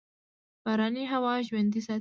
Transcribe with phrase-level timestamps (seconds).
[0.65, 1.89] باراني هوا ژوندي ساتي.